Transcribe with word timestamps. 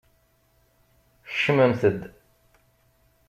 Kecmemt-d. 1.29 1.81